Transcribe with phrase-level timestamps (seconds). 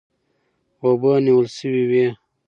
[0.83, 2.07] اوبه نیول سوې وې.